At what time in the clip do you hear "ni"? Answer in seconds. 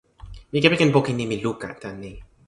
2.03-2.11